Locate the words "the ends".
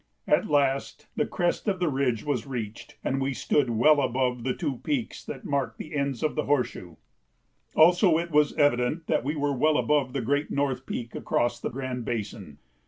5.77-6.23